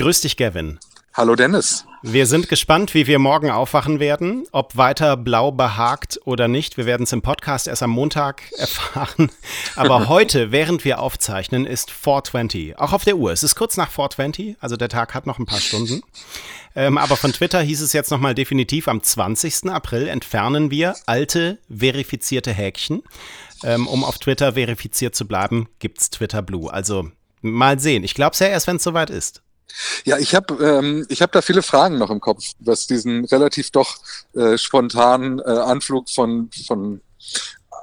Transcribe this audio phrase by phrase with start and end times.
[0.00, 0.78] Grüß dich, Gavin.
[1.12, 1.84] Hallo Dennis.
[2.02, 6.78] Wir sind gespannt, wie wir morgen aufwachen werden, ob weiter blau behagt oder nicht.
[6.78, 9.30] Wir werden es im Podcast erst am Montag erfahren.
[9.76, 12.78] Aber heute, während wir aufzeichnen, ist 420.
[12.78, 13.30] Auch auf der Uhr.
[13.30, 16.00] Es ist kurz nach 420, also der Tag hat noch ein paar Stunden.
[16.74, 19.66] Ähm, aber von Twitter hieß es jetzt nochmal definitiv, am 20.
[19.66, 23.02] April entfernen wir alte verifizierte Häkchen.
[23.62, 26.72] Ähm, um auf Twitter verifiziert zu bleiben, gibt's Twitter Blue.
[26.72, 27.10] Also
[27.42, 28.02] mal sehen.
[28.02, 29.42] Ich glaube es ja erst, wenn es soweit ist.
[30.04, 33.70] Ja, ich habe ähm, ich hab da viele Fragen noch im Kopf, was diesen relativ
[33.70, 33.98] doch
[34.34, 37.00] äh, spontanen äh, Anflug von, von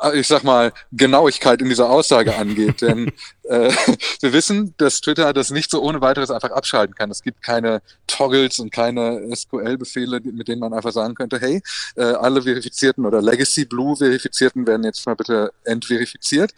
[0.02, 2.82] äh, ich sag mal, Genauigkeit in dieser Aussage angeht.
[2.82, 3.12] Denn
[3.48, 3.72] äh,
[4.22, 7.12] wir wissen, dass Twitter das nicht so ohne weiteres einfach abschalten kann.
[7.12, 11.62] Es gibt keine Toggles und keine SQL-Befehle, mit denen man einfach sagen könnte, hey,
[11.96, 16.54] äh, alle verifizierten oder Legacy Blue verifizierten werden jetzt mal bitte entverifiziert.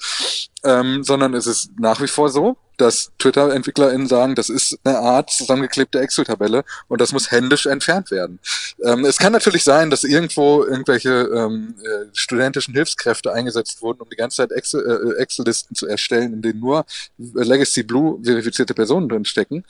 [0.63, 5.29] Ähm, sondern es ist nach wie vor so, dass Twitter-EntwicklerInnen sagen, das ist eine Art
[5.29, 8.39] zusammengeklebte Excel-Tabelle und das muss händisch entfernt werden.
[8.83, 14.09] Ähm, es kann natürlich sein, dass irgendwo irgendwelche ähm, äh, studentischen Hilfskräfte eingesetzt wurden, um
[14.09, 16.78] die ganze Zeit Excel, äh, Excel-Listen zu erstellen, in denen nur
[17.17, 19.63] Legacy Blue verifizierte Personen drinstecken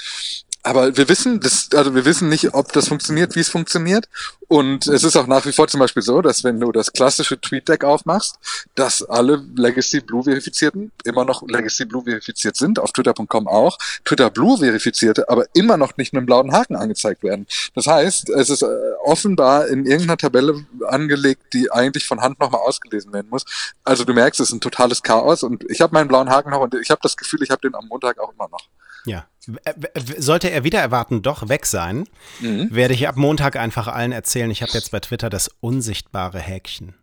[0.62, 4.10] aber wir wissen, das, also wir wissen nicht, ob das funktioniert, wie es funktioniert.
[4.50, 7.40] Und es ist auch nach wie vor zum Beispiel so, dass wenn du das klassische
[7.40, 8.36] TweetDeck aufmachst,
[8.76, 14.30] dass alle Legacy Blue Verifizierten immer noch Legacy Blue verifiziert sind, auf Twitter.com auch, Twitter
[14.30, 17.48] Blue Verifizierte, aber immer noch nicht mit einem blauen Haken angezeigt werden.
[17.74, 18.68] Das heißt, es ist äh,
[19.04, 23.46] offenbar in irgendeiner Tabelle angelegt, die eigentlich von Hand nochmal ausgelesen werden muss.
[23.86, 26.62] Also du merkst, es ist ein totales Chaos und ich habe meinen blauen Haken noch
[26.62, 28.68] und ich habe das Gefühl, ich habe den am Montag auch immer noch.
[29.06, 29.26] Ja.
[30.18, 32.06] Sollte er wieder erwarten doch weg sein,
[32.40, 32.70] mhm.
[32.72, 36.94] werde ich ab Montag einfach allen erzählen, ich habe jetzt bei Twitter das unsichtbare Häkchen.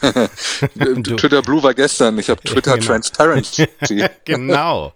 [1.16, 2.86] Twitter Blue war gestern, ich habe Twitter genau.
[2.86, 3.68] Transparency.
[4.24, 4.92] genau.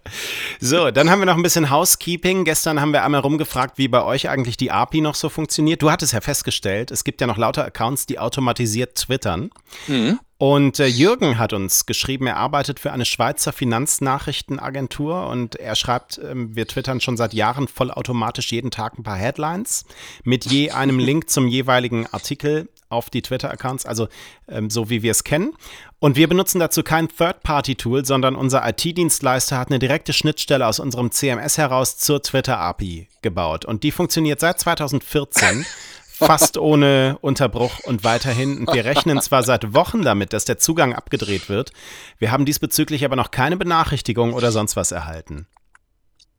[0.61, 2.45] So, dann haben wir noch ein bisschen Housekeeping.
[2.45, 5.83] Gestern haben wir einmal rumgefragt, wie bei euch eigentlich die API noch so funktioniert.
[5.83, 9.51] Du hattest ja festgestellt, es gibt ja noch lauter Accounts, die automatisiert twittern.
[9.87, 10.21] Mhm.
[10.41, 16.19] Und äh, Jürgen hat uns geschrieben, er arbeitet für eine Schweizer Finanznachrichtenagentur und er schreibt,
[16.19, 19.85] ähm, wir twittern schon seit Jahren vollautomatisch jeden Tag ein paar Headlines
[20.23, 24.09] mit je einem Link zum jeweiligen Artikel auf die Twitter-Accounts, also
[24.49, 25.55] ähm, so wie wir es kennen.
[25.99, 31.11] Und wir benutzen dazu kein Third-Party-Tool, sondern unser IT-Dienstleister hat eine direkte Schnittstelle aus unserem
[31.11, 33.65] CMS heraus zur Twitter-API gebaut.
[33.65, 35.67] Und die funktioniert seit 2014
[36.19, 38.59] fast ohne Unterbruch und weiterhin.
[38.59, 41.73] Und wir rechnen zwar seit Wochen damit, dass der Zugang abgedreht wird.
[42.19, 45.47] Wir haben diesbezüglich aber noch keine Benachrichtigung oder sonst was erhalten.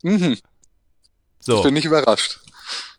[0.03, 0.37] Mhm.
[1.39, 1.63] So.
[1.63, 2.39] Bin ich überrascht.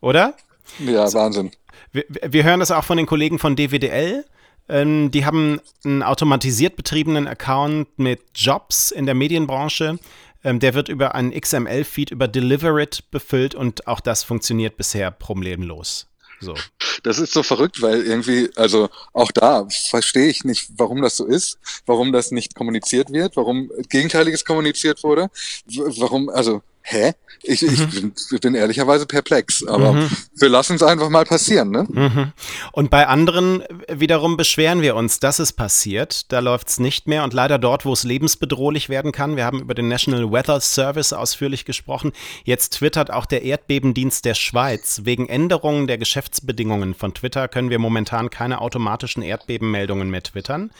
[0.00, 0.34] Oder?
[0.78, 1.12] Ja.
[1.12, 1.50] Wahnsinn.
[1.93, 4.25] Wir, wir hören das auch von den Kollegen von DWDL.
[4.69, 9.99] Ähm, die haben einen automatisiert betriebenen Account mit Jobs in der Medienbranche.
[10.45, 16.06] Ähm, der wird über einen XML-Feed über Deliverit befüllt und auch das funktioniert bisher problemlos.
[16.41, 16.55] So.
[17.03, 21.27] Das ist so verrückt, weil irgendwie, also auch da verstehe ich nicht, warum das so
[21.27, 25.28] ist, warum das nicht kommuniziert wird, warum Gegenteiliges kommuniziert wurde,
[25.67, 27.13] warum, also hä?
[27.43, 27.69] Ich, mhm.
[27.69, 30.11] ich, bin, ich, bin, ehrlicherweise perplex, aber mhm.
[30.37, 31.87] wir lassen es einfach mal passieren, ne?
[31.89, 32.33] Mhm.
[32.73, 36.31] Und bei anderen wiederum beschweren wir uns, dass es passiert.
[36.33, 39.37] Da läuft es nicht mehr und leider dort, wo es lebensbedrohlich werden kann.
[39.37, 42.13] Wir haben über den National Weather Service ausführlich gesprochen.
[42.45, 45.03] Jetzt twittert auch der Erdbebendienst der Schweiz.
[45.05, 50.71] Wegen Änderungen der Geschäftsbedingungen von Twitter können wir momentan keine automatischen Erdbebenmeldungen mehr twittern.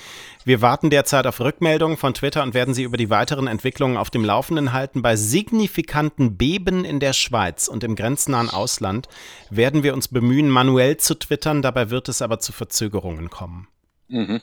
[0.45, 4.11] Wir warten derzeit auf Rückmeldungen von Twitter und werden sie über die weiteren Entwicklungen auf
[4.11, 5.03] dem Laufenden halten.
[5.03, 5.90] Bei signifikanten
[6.37, 9.09] Beben in der Schweiz und im grenznahen Ausland
[9.51, 11.63] werden wir uns bemühen, manuell zu twittern.
[11.63, 13.69] Dabei wird es aber zu Verzögerungen kommen.
[14.09, 14.41] Mhm.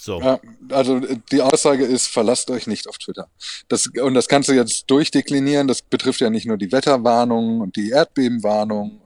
[0.00, 0.20] So.
[0.20, 3.28] Ja, also die Aussage ist, verlasst euch nicht auf Twitter.
[3.68, 5.68] Das, und das kannst du jetzt durchdeklinieren.
[5.68, 9.00] Das betrifft ja nicht nur die Wetterwarnungen und die Erdbebenwarnungen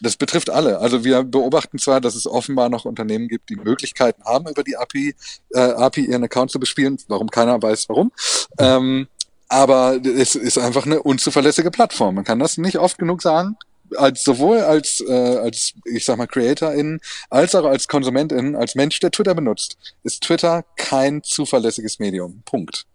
[0.00, 0.78] das betrifft alle.
[0.78, 4.76] Also wir beobachten zwar, dass es offenbar noch Unternehmen gibt, die Möglichkeiten haben, über die
[4.76, 5.14] API,
[5.50, 8.12] äh, API ihren Account zu bespielen, warum keiner weiß warum.
[8.58, 9.08] Ähm,
[9.52, 12.14] aber es ist einfach eine unzuverlässige Plattform.
[12.14, 13.56] Man kann das nicht oft genug sagen.
[13.96, 18.98] Als sowohl als äh, als ich sag mal CreatorInnen als auch als KonsumentInnen, als Mensch,
[19.00, 22.42] der Twitter benutzt, ist Twitter kein zuverlässiges Medium.
[22.46, 22.86] Punkt.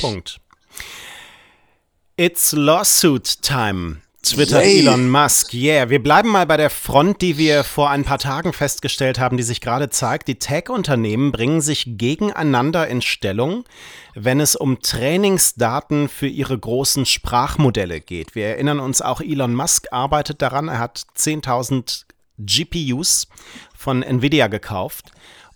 [0.00, 0.38] Punkt.
[2.18, 4.02] It's lawsuit time.
[4.22, 4.80] Twitter Yay.
[4.80, 5.88] Elon Musk, yeah.
[5.88, 9.42] Wir bleiben mal bei der Front, die wir vor ein paar Tagen festgestellt haben, die
[9.42, 10.28] sich gerade zeigt.
[10.28, 13.64] Die Tech-Unternehmen bringen sich gegeneinander in Stellung,
[14.14, 18.34] wenn es um Trainingsdaten für ihre großen Sprachmodelle geht.
[18.34, 20.68] Wir erinnern uns auch, Elon Musk arbeitet daran.
[20.68, 22.04] Er hat 10.000
[22.38, 23.26] GPUs
[23.74, 25.12] von Nvidia gekauft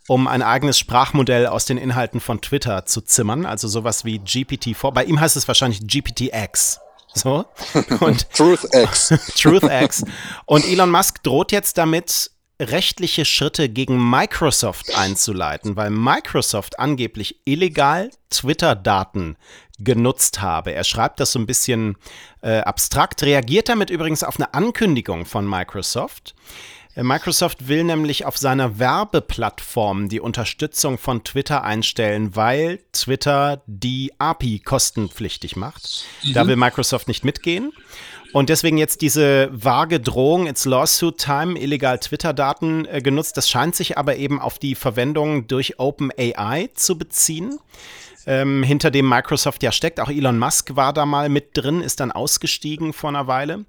[0.07, 4.93] um ein eigenes Sprachmodell aus den Inhalten von Twitter zu zimmern, also sowas wie GPT-4.
[4.93, 6.81] Bei ihm heißt es wahrscheinlich GPT-X.
[7.15, 7.47] So.
[8.01, 9.09] Und TruthX.
[9.37, 10.05] TruthX.
[10.47, 12.31] Und Elon Musk droht jetzt damit,
[12.61, 19.37] rechtliche Schritte gegen Microsoft einzuleiten, weil Microsoft angeblich illegal Twitter-Daten
[19.79, 20.73] genutzt habe.
[20.73, 21.97] Er schreibt das so ein bisschen
[22.43, 26.35] äh, abstrakt, reagiert damit übrigens auf eine Ankündigung von Microsoft.
[26.97, 34.61] Microsoft will nämlich auf seiner Werbeplattform die Unterstützung von Twitter einstellen, weil Twitter die API
[34.61, 36.05] kostenpflichtig macht.
[36.23, 36.33] Mhm.
[36.35, 37.73] Da will Microsoft nicht mitgehen.
[38.33, 43.37] Und deswegen jetzt diese vage Drohung, it's Lawsuit Time, illegal Twitter-Daten äh, genutzt.
[43.37, 47.61] Das scheint sich aber eben auf die Verwendung durch OpenAI zu beziehen.
[48.27, 50.01] Ähm, hinter dem Microsoft ja steckt.
[50.01, 53.67] Auch Elon Musk war da mal mit drin, ist dann ausgestiegen vor einer Weile,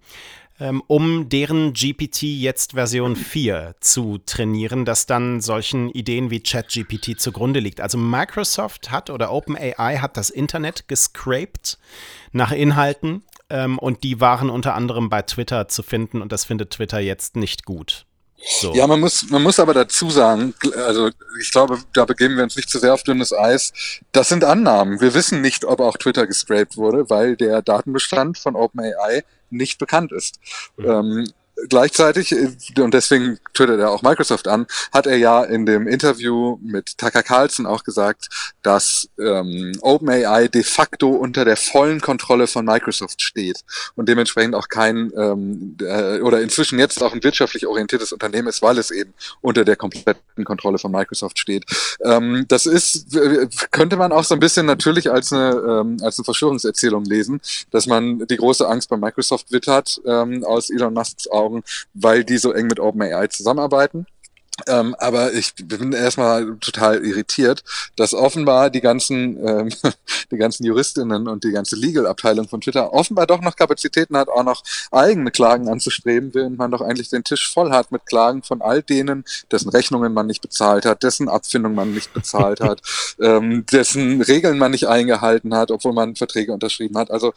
[0.88, 7.60] um deren GPT jetzt Version 4 zu trainieren, das dann solchen Ideen wie ChatGPT zugrunde
[7.60, 7.82] liegt.
[7.82, 11.78] Also Microsoft hat oder OpenAI hat das Internet gescraped
[12.32, 16.72] nach Inhalten ähm, und die waren unter anderem bei Twitter zu finden und das findet
[16.72, 18.06] Twitter jetzt nicht gut.
[18.38, 18.74] So.
[18.76, 21.10] Ja, man muss, man muss aber dazu sagen, also
[21.40, 23.74] ich glaube, da begeben wir uns nicht zu sehr auf dünnes Eis.
[24.12, 25.02] Das sind Annahmen.
[25.02, 30.12] Wir wissen nicht, ob auch Twitter gescraped wurde, weil der Datenbestand von OpenAI nicht bekannt
[30.12, 30.40] ist.
[30.78, 30.86] Mhm.
[30.86, 31.28] Ähm,
[31.70, 36.58] gleichzeitig, äh, und deswegen twittert er auch Microsoft an, hat er ja in dem Interview
[36.62, 38.30] mit Tucker Carlson auch gesagt,
[38.62, 43.62] dass ähm, OpenAI de facto unter der vollen Kontrolle von Microsoft steht
[43.96, 48.62] und dementsprechend auch kein ähm, äh, oder inzwischen jetzt auch ein wirtschaftlich orientiertes Unternehmen ist,
[48.62, 51.66] weil es eben unter der kompletten Kontrolle von Microsoft steht.
[52.04, 53.18] Ähm, das ist,
[53.72, 57.40] könnte man auch so ein bisschen natürlich als eine, ähm, als eine Verschwörungserzählung lesen,
[57.72, 61.64] dass man die große Angst bei Microsoft wittert ähm, aus Elon Musks Augen Augen,
[61.94, 64.06] weil die so eng mit OpenAI zusammenarbeiten.
[64.68, 67.64] Ähm, aber ich bin erstmal total irritiert,
[67.98, 69.70] dass offenbar die ganzen, ähm,
[70.32, 74.44] die ganzen Juristinnen und die ganze Legal-Abteilung von Twitter offenbar doch noch Kapazitäten hat, auch
[74.44, 78.62] noch eigene Klagen anzustreben, während man doch eigentlich den Tisch voll hat mit Klagen von
[78.62, 82.82] all denen, dessen Rechnungen man nicht bezahlt hat, dessen Abfindung man nicht bezahlt hat,
[83.20, 87.12] ähm, dessen Regeln man nicht eingehalten hat, obwohl man Verträge unterschrieben hat.
[87.12, 87.34] Also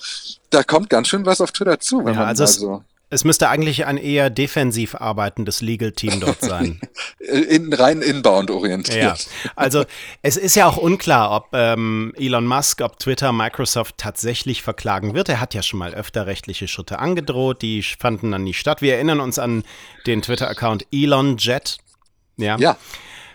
[0.50, 1.98] da kommt ganz schön was auf Twitter zu.
[2.04, 6.80] Wenn ja, man also, also es müsste eigentlich ein eher defensiv arbeitendes Legal-Team dort sein.
[7.18, 9.02] In, rein inbound orientiert.
[9.18, 9.84] Ja, also
[10.22, 15.28] es ist ja auch unklar, ob ähm, Elon Musk, ob Twitter Microsoft tatsächlich verklagen wird.
[15.28, 18.82] Er hat ja schon mal öfter rechtliche Schritte angedroht, die fanden dann nicht statt.
[18.82, 19.62] Wir erinnern uns an
[20.06, 21.78] den Twitter-Account ElonJet.
[22.36, 22.56] Ja.
[22.58, 22.76] ja.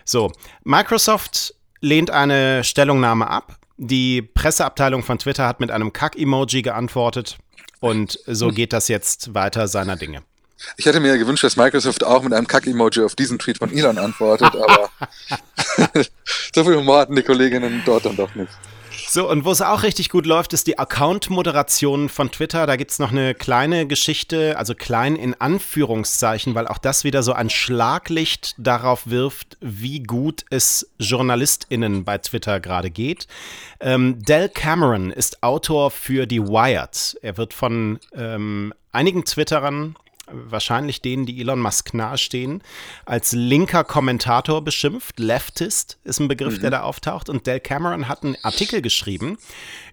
[0.04, 0.32] So,
[0.62, 3.58] Microsoft lehnt eine Stellungnahme ab.
[3.76, 7.38] Die Presseabteilung von Twitter hat mit einem Kack-Emoji geantwortet.
[7.84, 10.22] Und so geht das jetzt weiter seiner Dinge.
[10.78, 13.98] Ich hätte mir gewünscht, dass Microsoft auch mit einem Kack-Emoji auf diesen Tweet von Elon
[13.98, 14.88] antwortet, aber
[16.54, 18.48] so viel Humor hatten die Kolleginnen dort dann doch nicht.
[19.14, 22.66] So, und wo es auch richtig gut läuft, ist die Account-Moderation von Twitter.
[22.66, 27.22] Da gibt es noch eine kleine Geschichte, also klein in Anführungszeichen, weil auch das wieder
[27.22, 33.28] so ein Schlaglicht darauf wirft, wie gut es JournalistInnen bei Twitter gerade geht.
[33.78, 37.16] Ähm, Del Cameron ist Autor für die Wired.
[37.22, 39.94] Er wird von ähm, einigen Twitterern
[40.30, 42.62] wahrscheinlich denen, die Elon Musk nahestehen,
[43.04, 45.18] als linker Kommentator beschimpft.
[45.18, 46.60] Leftist ist ein Begriff, mhm.
[46.62, 47.28] der da auftaucht.
[47.28, 49.38] Und Del Cameron hat einen Artikel geschrieben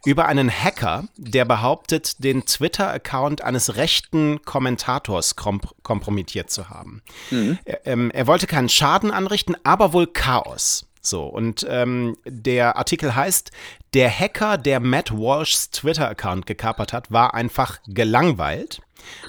[0.06, 7.02] über einen Hacker, der behauptet, den Twitter-Account eines rechten Kommentators komp kompromittiert zu haben.
[7.30, 7.60] Mhm.
[7.66, 10.86] Er, ähm, er wollte keinen Schaden anrichten, aber wohl Chaos.
[11.02, 13.52] So, und ähm, der Artikel heißt,
[13.94, 18.82] der Hacker, der Matt Walshs Twitter-Account gekapert hat, war einfach gelangweilt.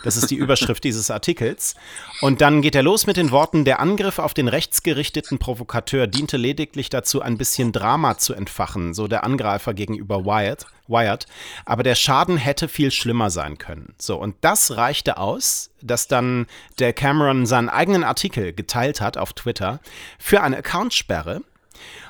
[0.05, 1.75] Das ist die Überschrift dieses Artikels.
[2.21, 6.37] Und dann geht er los mit den Worten, der Angriff auf den rechtsgerichteten Provokateur diente
[6.37, 10.67] lediglich dazu, ein bisschen Drama zu entfachen, so der Angreifer gegenüber Wyatt.
[10.89, 11.27] Wired,
[11.65, 13.95] aber der Schaden hätte viel schlimmer sein können.
[13.99, 16.47] So, und das reichte aus, dass dann
[16.79, 19.81] der Cameron seinen eigenen Artikel geteilt hat auf Twitter
[20.19, 21.43] für eine Accountsperre.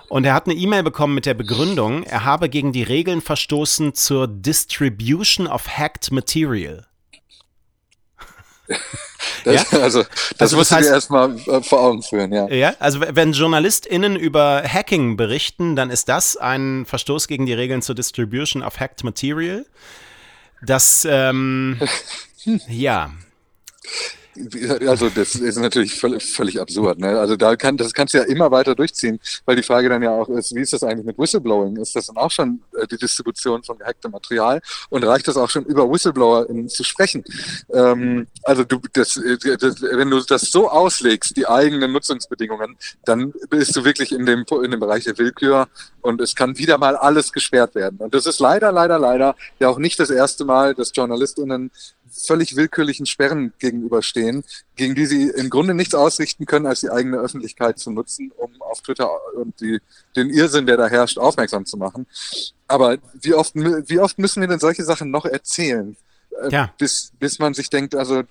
[0.08, 3.94] Und er hat eine E-Mail bekommen mit der Begründung, er habe gegen die Regeln verstoßen
[3.94, 6.86] zur Distribution of Hacked Material.
[9.44, 9.78] Das, ja?
[9.80, 12.48] Also, das also, musst das heißt, du dir erstmal äh, vor Augen führen, ja.
[12.48, 17.82] Ja, also wenn JournalistInnen über Hacking berichten, dann ist das ein Verstoß gegen die Regeln
[17.82, 19.64] zur Distribution of Hacked Material.
[20.62, 21.80] Das, ähm,
[22.68, 23.10] ja.
[24.88, 26.98] Also das ist natürlich völlig, völlig absurd.
[26.98, 27.18] Ne?
[27.18, 30.10] Also da kann das kannst du ja immer weiter durchziehen, weil die Frage dann ja
[30.10, 31.76] auch ist, wie ist das eigentlich mit Whistleblowing?
[31.76, 34.60] Ist das dann auch schon äh, die Distribution von gehacktem Material
[34.90, 37.24] und reicht das auch schon über Whistleblower in, zu sprechen?
[37.72, 43.76] Ähm, also du, das, das, wenn du das so auslegst, die eigenen Nutzungsbedingungen, dann bist
[43.76, 45.68] du wirklich in dem in dem Bereich der Willkür
[46.00, 47.98] und es kann wieder mal alles gesperrt werden.
[47.98, 51.70] Und das ist leider, leider, leider ja auch nicht das erste Mal, dass JournalistInnen
[52.12, 54.44] völlig willkürlichen Sperren gegenüberstehen,
[54.76, 58.50] gegen die sie im Grunde nichts ausrichten können, als die eigene Öffentlichkeit zu nutzen, um
[58.60, 59.80] auf Twitter und die,
[60.16, 62.06] den Irrsinn, der da herrscht, aufmerksam zu machen.
[62.68, 65.96] Aber wie oft, wie oft müssen wir denn solche Sachen noch erzählen,
[66.42, 66.72] äh, ja.
[66.78, 68.22] bis, bis man sich denkt, also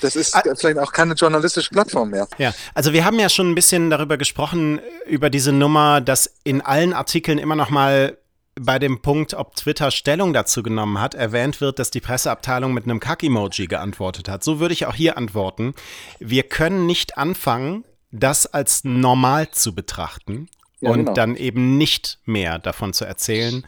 [0.00, 0.42] das ist ah.
[0.56, 2.28] vielleicht auch keine journalistische Plattform mehr.
[2.38, 6.60] Ja, also wir haben ja schon ein bisschen darüber gesprochen, über diese Nummer, dass in
[6.60, 8.18] allen Artikeln immer noch mal
[8.60, 12.84] bei dem Punkt, ob Twitter Stellung dazu genommen hat, erwähnt wird, dass die Presseabteilung mit
[12.84, 14.44] einem Kack-Emoji geantwortet hat.
[14.44, 15.74] So würde ich auch hier antworten.
[16.18, 20.48] Wir können nicht anfangen, das als normal zu betrachten
[20.80, 21.12] ja, und genau.
[21.12, 23.66] dann eben nicht mehr davon zu erzählen.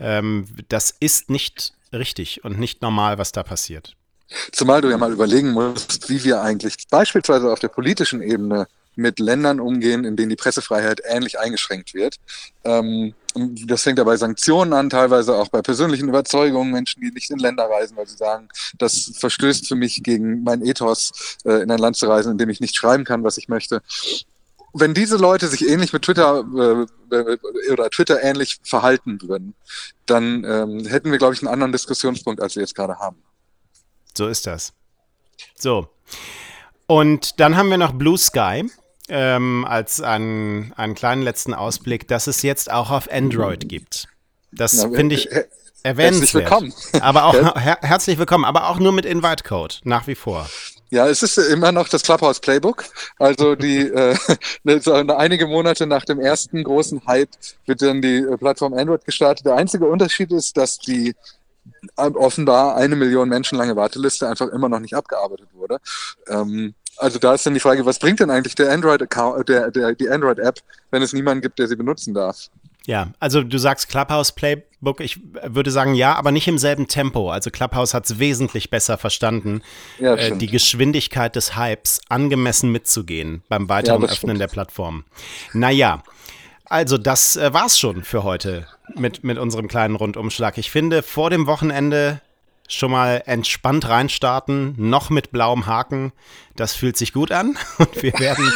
[0.00, 3.94] Ähm, das ist nicht richtig und nicht normal, was da passiert.
[4.52, 8.66] Zumal du ja mal überlegen musst, wie wir eigentlich beispielsweise auf der politischen Ebene
[8.96, 12.16] mit Ländern umgehen, in denen die Pressefreiheit ähnlich eingeschränkt wird.
[12.64, 13.14] Ähm,
[13.66, 17.38] das fängt ja bei Sanktionen an, teilweise auch bei persönlichen Überzeugungen, Menschen, die nicht in
[17.38, 21.78] Länder reisen, weil sie sagen, das verstößt für mich gegen mein Ethos, äh, in ein
[21.78, 23.82] Land zu reisen, in dem ich nicht schreiben kann, was ich möchte.
[24.72, 26.86] Wenn diese Leute sich ähnlich mit Twitter äh
[27.70, 29.54] oder Twitter ähnlich verhalten würden,
[30.06, 33.22] dann ähm, hätten wir, glaube ich, einen anderen Diskussionspunkt, als wir jetzt gerade haben.
[34.16, 34.72] So ist das.
[35.54, 35.88] So.
[36.86, 38.68] Und dann haben wir noch Blue Sky
[39.08, 44.08] ähm, als einen, einen kleinen letzten Ausblick, dass es jetzt auch auf Android gibt.
[44.52, 45.28] Das finde ich
[45.82, 46.50] erwähnenswert.
[46.50, 47.02] Herzlich willkommen.
[47.02, 50.48] Aber auch her herzlich willkommen, aber auch nur mit Invite-Code, nach wie vor.
[50.90, 52.84] Ja, es ist immer noch das Clubhouse Playbook.
[53.18, 54.16] Also die äh,
[54.80, 57.30] so einige Monate nach dem ersten großen Hype
[57.66, 59.46] wird dann die äh, Plattform Android gestartet.
[59.46, 61.14] Der einzige Unterschied ist, dass die
[61.96, 65.78] äh, offenbar eine Million Menschen lange Warteliste einfach immer noch nicht abgearbeitet wurde.
[66.28, 69.94] Ähm, also da ist dann die Frage, was bringt denn eigentlich der Android-Account, der, der,
[69.94, 70.60] die Android-App,
[70.90, 72.48] wenn es niemanden gibt, der sie benutzen darf?
[72.86, 77.30] Ja, also du sagst Clubhouse Playbook, ich würde sagen ja, aber nicht im selben Tempo.
[77.30, 79.62] Also Clubhouse hat es wesentlich besser verstanden,
[79.98, 84.40] ja, äh, die Geschwindigkeit des Hypes angemessen mitzugehen beim weiteren ja, Öffnen stimmt.
[84.40, 85.04] der Plattform.
[85.52, 86.04] Naja,
[86.64, 90.56] also das äh, war's schon für heute mit, mit unserem kleinen Rundumschlag.
[90.56, 92.20] Ich finde, vor dem Wochenende
[92.68, 96.12] schon mal entspannt reinstarten, noch mit blauem Haken.
[96.54, 97.58] Das fühlt sich gut an.
[97.78, 98.52] Und wir werden,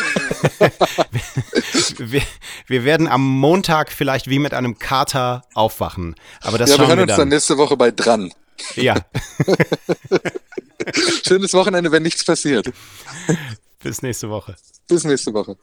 [1.98, 2.22] wir,
[2.66, 6.14] wir, werden am Montag vielleicht wie mit einem Kater aufwachen.
[6.40, 8.32] Aber das ja, schauen wir hören uns dann nächste Woche bei dran.
[8.74, 8.96] Ja.
[11.26, 12.70] Schönes Wochenende, wenn nichts passiert.
[13.82, 14.56] Bis nächste Woche.
[14.88, 15.56] Bis nächste Woche.